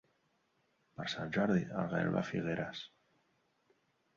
[0.99, 2.83] Per Sant Jordi en Gaël va a Figueres.